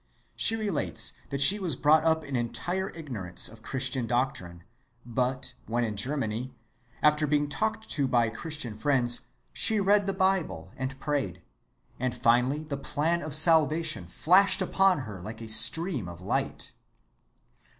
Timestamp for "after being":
7.03-7.47